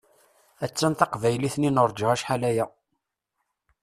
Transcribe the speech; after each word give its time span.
Attan 0.65 0.93
teqbaylit-nni 0.99 1.67
i 1.71 1.71
nuṛǧa 1.71 2.07
acḥal 2.13 2.43
aya! 2.49 2.65